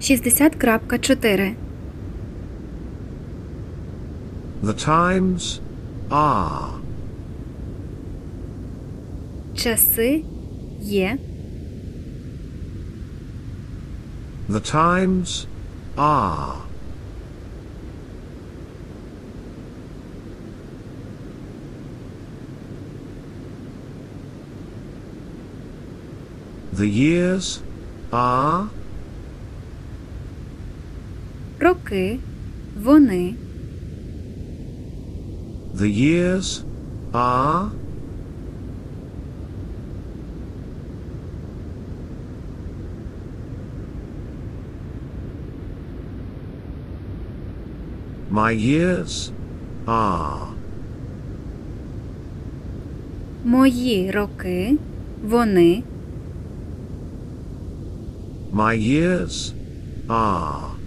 Шістдесят 0.00 0.54
крапка 0.54 0.98
чотири. 0.98 1.54
The 4.62 4.88
times 4.88 5.60
are. 6.10 6.68
Часи 9.54 10.24
є. 10.80 11.18
The 14.48 14.74
times 14.74 15.46
are. 15.96 16.71
The 26.72 26.88
years 26.88 27.60
are. 28.10 28.68
Роки. 31.60 32.18
Вони. 32.82 33.34
The 35.74 35.88
years 35.88 36.64
are. 37.12 37.70
My 48.30 48.52
years 48.52 49.30
are. 49.86 50.46
Мої 53.44 54.10
роки. 54.10 54.76
Вони. 55.24 55.82
My 58.51 58.73
years 58.73 59.53
are. 60.09 60.77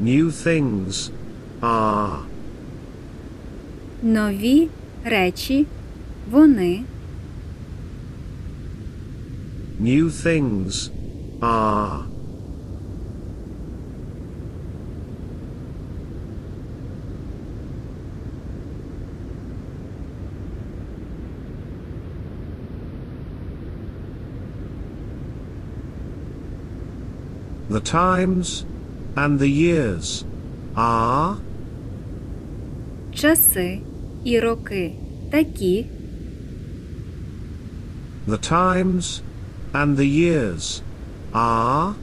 New 0.00 0.30
things 0.30 1.10
are. 1.60 2.18
Нові 4.02 4.68
речі. 5.04 5.66
Вони. 6.30 6.80
New 9.80 10.10
things 10.10 10.90
are. 11.40 12.02
The 27.76 27.80
times 27.80 28.64
and 29.16 29.38
the 29.38 29.48
years 29.48 30.24
are. 30.74 31.36
Часи 33.14 33.80
і 34.24 34.40
роки 34.40 34.92
такі. 35.30 35.86
The 38.28 38.38
times 38.38 39.22
and 39.72 39.96
the 39.96 40.06
years 40.06 40.82
are. 41.32 41.94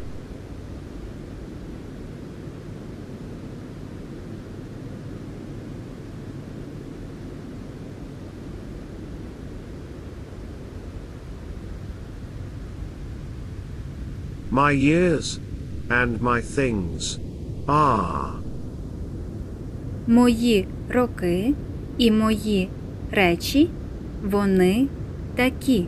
My 14.51 14.71
years 14.71 15.39
and 15.89 16.21
my 16.21 16.41
things 16.41 17.19
are. 17.67 18.33
Мої 20.07 20.67
роки 20.89 21.53
і 21.97 22.11
мої 22.11 22.69
речі. 23.11 23.69
Вони 24.23 24.87
такі. 25.35 25.85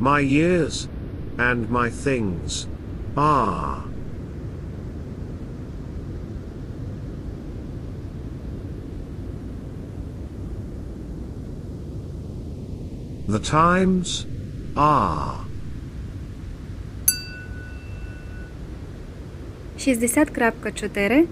My 0.00 0.20
years 0.20 0.88
and 1.38 1.70
my 1.70 1.90
things 1.90 2.66
are. 3.16 3.82
The 13.28 13.38
times 13.38 14.26
are. 14.74 15.45
Шістдесят 19.79 20.29
крапка 20.29 20.71
чотири. 20.71 21.25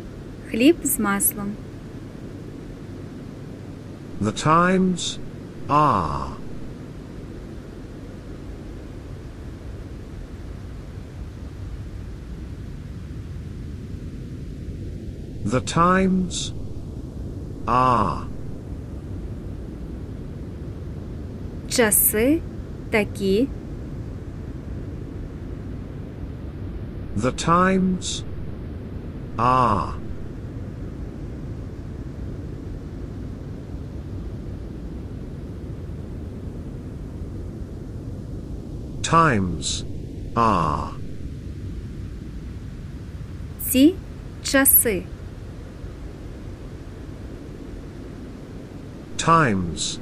Хліб 0.50 0.76
з 0.84 1.00
маслом. 1.00 1.52
The 4.22 4.46
times 4.48 5.18
are. 5.68 6.30
The 15.46 15.62
times 15.62 16.54
are. 17.66 18.22
Часи 21.70 22.42
такі. 22.90 23.48
The 27.18 27.32
times 27.48 28.24
are. 29.39 29.95
Times 39.03 39.85
are. 40.37 40.93
Ці 43.71 43.95
часи. 44.45 45.05
Times 49.17 49.99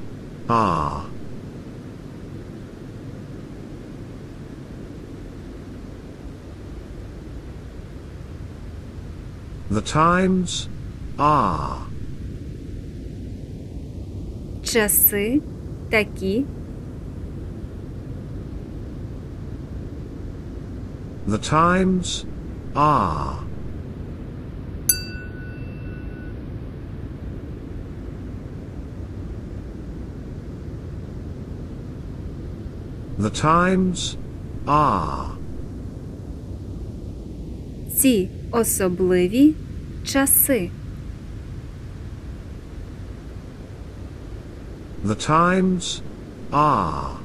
are. 0.49 1.05
The 9.73 9.83
times 9.83 10.69
are. 11.19 11.79
Часи 14.63 15.43
такі. 15.91 16.45
The 21.29 21.39
times 21.39 22.25
are. 22.75 23.39
The 33.19 33.31
times 33.31 34.17
are. 34.67 35.31
Ці 37.97 38.29
особливі 38.51 39.55
часи. 40.04 40.72
The 45.04 45.16
times 45.16 46.02
are. 46.52 47.18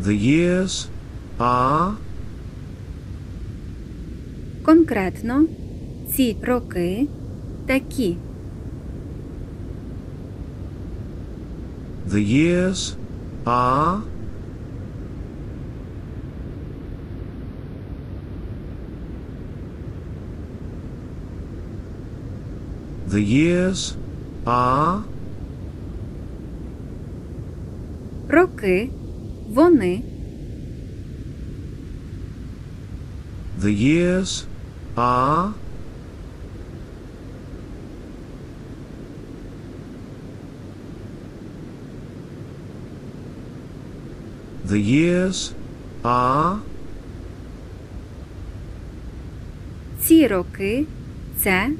The 0.00 0.14
years 0.14 0.88
are. 1.38 1.94
Конкретно 4.64 5.46
ці 6.14 6.36
роки 6.42 7.06
такі. 7.66 8.16
The 12.08 12.18
years 12.18 12.96
Ah, 13.46 14.02
The 23.10 23.20
years 23.20 23.96
are 24.46 25.02
Роки 28.28 28.90
вони. 29.48 30.02
The 33.62 33.72
years 33.72 34.46
are 34.96 35.54
The 44.70 44.78
years 44.78 45.50
are. 46.04 46.58
Ці 50.00 50.26
роки. 50.26 50.86
Це. 51.38 51.70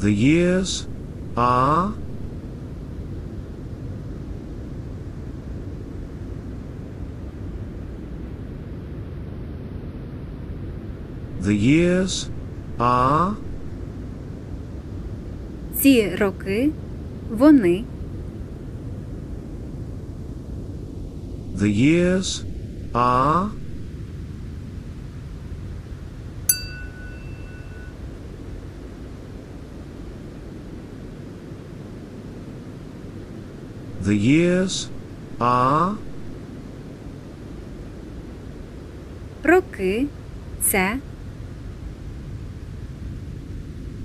The 0.00 0.10
years 0.10 0.86
are. 1.36 1.90
The 11.42 11.52
years 11.52 12.26
are. 12.78 13.32
Ці 15.80 16.16
роки. 16.16 16.70
Вони. 17.30 17.84
The 21.55 21.69
years 21.69 22.45
are. 22.93 23.51
The 34.01 34.15
years 34.15 34.89
are. 35.39 35.95
Роки. 39.43 40.07
Це. 40.61 40.97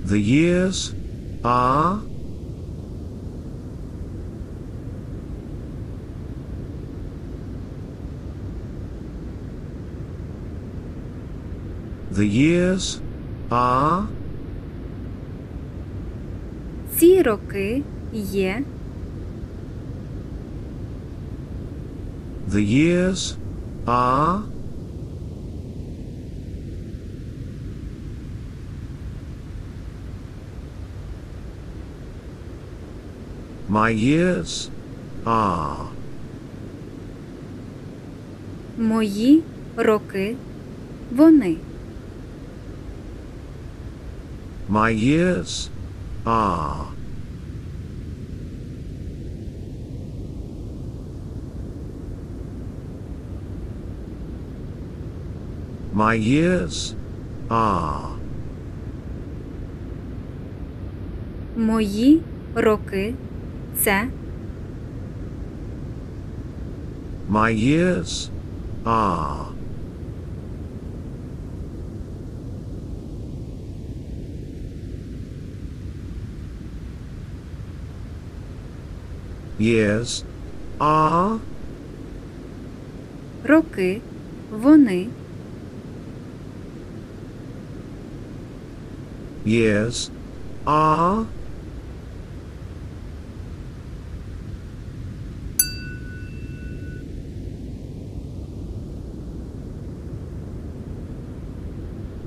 The 0.07 0.19
years 0.19 0.93
are. 1.43 2.08
The 12.20 12.26
years 12.26 13.00
are. 13.48 14.06
Ці 16.96 17.22
роки 17.22 17.82
є. 18.12 18.62
The 22.50 22.60
years 22.60 23.36
are. 23.86 24.42
My 33.68 33.90
years 33.94 34.68
are. 35.24 35.86
Мої 38.78 39.42
роки. 39.76 40.36
Вони. 41.16 41.56
My 44.69 44.89
years 44.89 45.69
are. 46.25 46.87
My 55.93 56.15
years 56.15 56.93
are. 57.49 58.15
Мої 61.57 62.21
роки. 62.55 63.13
Це. 63.77 64.07
My 67.29 67.51
years 67.51 68.29
are. 68.85 69.45
Years 79.60 80.24
are. 80.78 81.38
Роки. 83.44 84.00
Вони. 84.50 85.06
Years 89.46 90.10
are. 90.64 91.24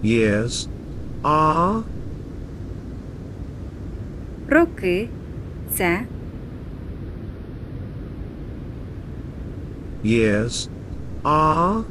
Years 0.03 0.67
are. 1.23 1.81
Роки. 4.49 5.09
Це. 5.73 6.05
Years 10.03 10.67
are. 11.23 11.85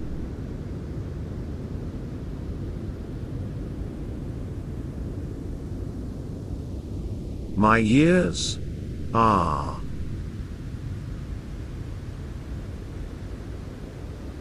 My 7.56 7.78
years 7.78 8.58
are. 9.14 9.76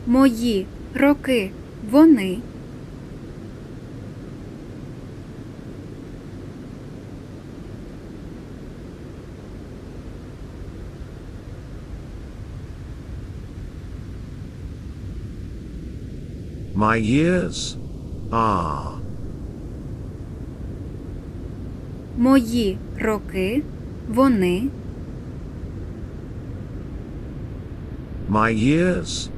Мої 0.08 0.66
роки. 0.94 1.51
Вони. 1.92 2.38
My 16.82 16.98
years 16.98 17.76
are. 18.32 18.98
Мої 22.18 22.78
роки. 23.00 23.64
Вони. 24.10 24.64
My 28.30 28.52
years 28.54 29.30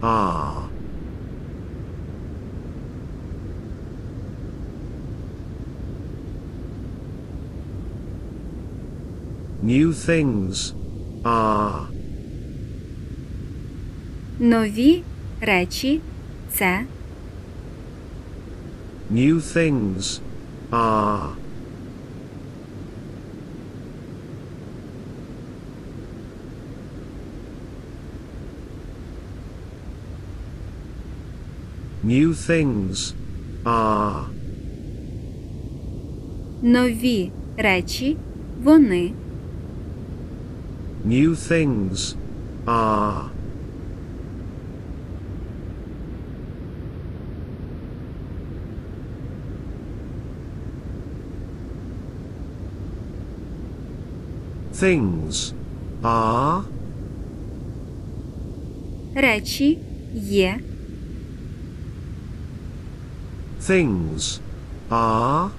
are. 0.00 0.62
New 9.62 9.92
things 9.92 10.72
are. 11.24 11.86
Нові 14.38 15.02
речі. 15.40 16.00
Це. 16.53 16.85
New 19.11 19.39
things 19.41 20.19
are. 20.71 21.29
New 32.03 32.33
things 32.33 33.13
are. 33.63 34.23
Нові 36.61 37.31
речі. 37.57 38.17
Вони. 38.63 39.11
New 41.07 41.29
things 41.29 42.15
are. 42.65 43.23
Things 54.77 55.53
are. 56.03 56.63
Речі 59.15 59.79
є. 60.13 60.59
Things 63.59 64.39
are, 64.89 65.49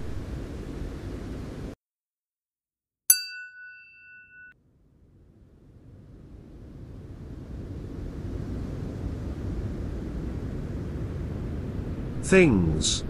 things 12.22 13.02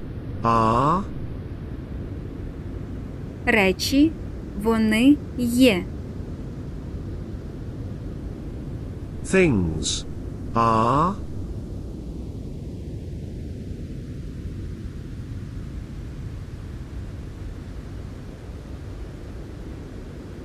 are, 0.42 1.02
Речі 3.46 4.12
вони 4.62 5.16
є. 5.38 5.84
things 9.28 10.04
are, 10.54 11.14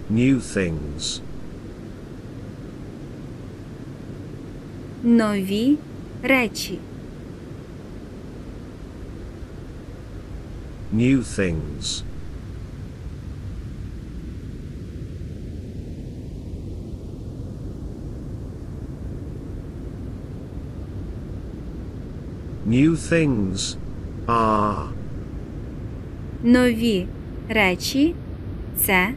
new 0.09 0.39
things, 0.39 1.21
Нові 5.03 5.77
речі. 6.23 6.79
new 10.93 11.19
things, 11.37 12.03
New 22.74 22.96
things 22.96 23.76
are, 24.26 24.88
Нові 26.42 27.06
речі 27.48 28.14
це 28.76 29.14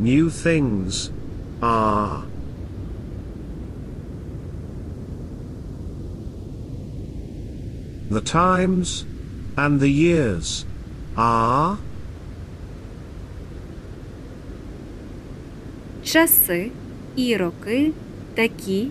new 0.00 0.24
things 0.44 1.10
are. 1.60 2.22
The 8.10 8.20
times 8.20 9.04
and 9.56 9.80
the 9.80 9.92
years 10.04 10.64
are, 11.16 11.76
часи 16.04 16.70
і 17.16 17.36
роки 17.36 17.92
такі. 18.34 18.88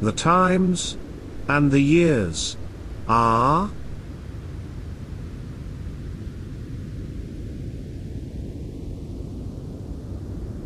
the 0.00 0.12
times 0.12 0.96
and 1.48 1.70
the 1.70 1.80
years 1.80 2.56
are, 3.08 3.70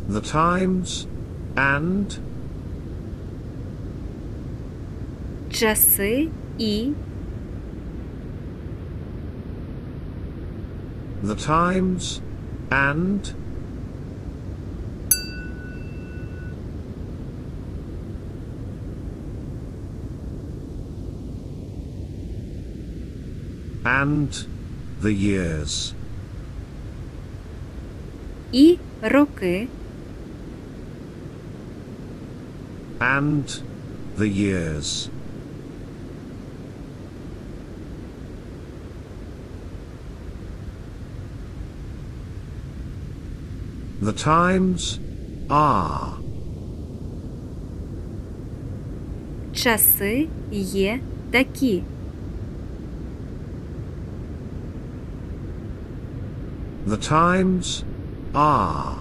the 0.07 0.21
times 0.21 1.07
and 1.55 2.19
Часи 5.49 6.29
і 6.57 6.75
the 11.23 11.35
times 11.35 12.21
and 12.71 13.21
and 23.85 24.45
the 25.01 25.13
years 25.13 25.93
і 28.51 28.77
роки. 29.01 29.67
and 32.99 33.61
the 34.17 34.27
years 34.27 35.09
the 44.01 44.13
times 44.13 44.99
are 45.49 46.21
Часи 49.53 50.27
є 50.51 50.99
такі. 51.31 51.83
the 56.85 56.97
times 56.97 57.83
are 58.33 58.97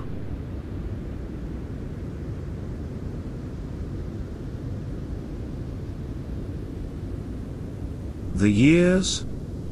the 8.35 8.51
years 8.51 9.25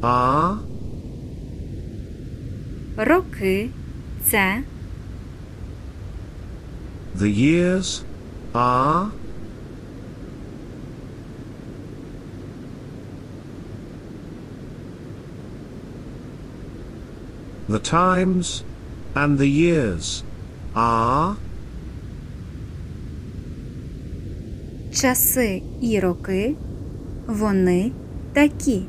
are 0.02 0.58
Роки 2.96 3.70
це 4.24 4.62
the 7.18 7.30
years 7.30 8.02
are 8.54 9.06
the 17.72 17.78
times 17.78 18.62
and 19.14 19.38
the 19.38 19.48
years 19.48 20.22
are 20.74 21.34
часи 24.92 25.62
і 25.80 26.00
роки. 26.00 26.54
Вони 27.26 27.92
такі. 28.32 28.82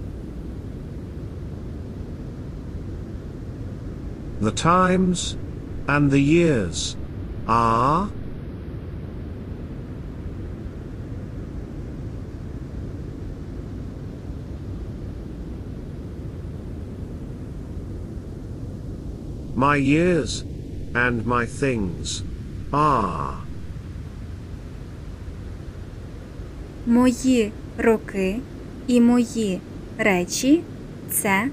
the 4.41 4.51
times 4.51 5.35
and 5.87 6.11
the 6.11 6.19
years 6.19 6.95
are 7.47 8.09
my 19.63 19.75
years 19.75 20.43
and 20.93 21.25
my 21.25 21.45
things 21.45 22.23
are 22.71 23.33
Мої 26.85 27.51
роки 27.77 28.39
і 28.87 29.01
мої 29.01 29.61
речі 29.97 30.61
це 31.09 31.49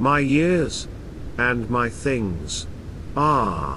my 0.00 0.20
years 0.20 0.86
and 1.38 1.70
my 1.70 1.88
things 1.88 2.66
are 3.14 3.76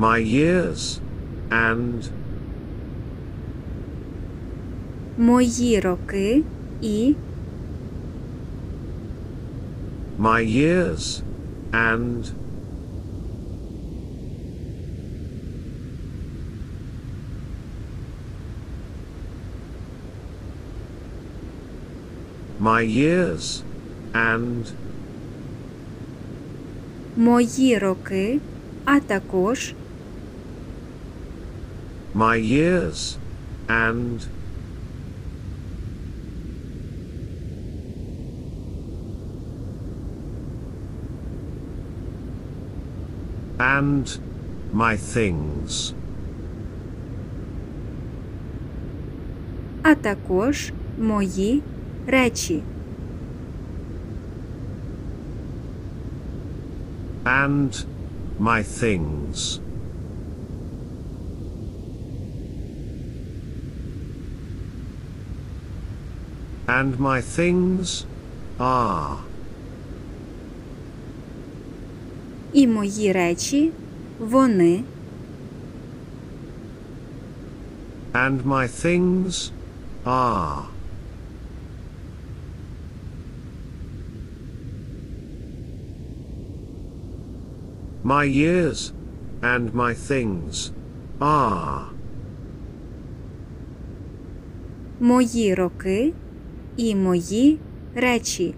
my 0.00 0.18
years 0.18 1.00
and 1.50 2.10
мої 5.18 5.80
роки 5.80 6.42
і 6.80 7.14
my 10.18 10.42
years 10.42 11.22
and 11.72 12.32
my 22.60 22.82
years 22.82 23.62
and 24.12 24.64
мої 27.16 27.78
роки, 27.78 28.40
а 28.84 29.00
також 29.00 29.72
my 32.14 32.36
years 32.36 33.18
and 33.68 34.26
and 43.58 44.18
my 44.72 44.96
things 44.96 45.94
а 49.88 49.94
також 49.94 50.72
мої 50.98 51.62
речі. 52.06 52.62
and 57.26 57.84
my 58.38 58.62
things. 58.62 59.60
And 66.70 66.98
my 66.98 67.20
things 67.20 68.04
are. 68.58 69.16
І 72.52 72.66
мої 72.66 73.12
речі 73.12 73.72
вони. 74.18 74.84
And 78.12 78.42
my 78.44 78.66
things 78.68 79.50
are. 80.04 80.62
My 88.04 88.24
years 88.24 88.92
and 89.42 89.74
my 89.74 89.94
things 89.94 90.70
are. 91.18 91.82
Мої 95.00 95.54
роки 95.54 96.12
і 96.81 96.95
мої 96.95 97.59
речі. 97.95 98.55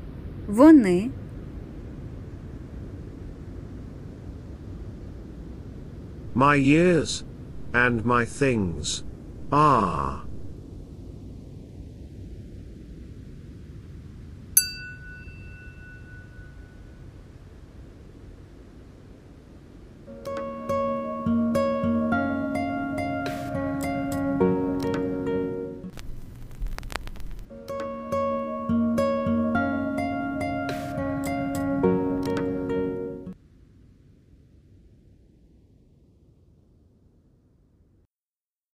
Вони. 0.47 1.09
My 6.35 6.57
years 6.57 7.23
and 7.73 8.05
my 8.05 8.25
things 8.41 9.03
are. 9.51 10.32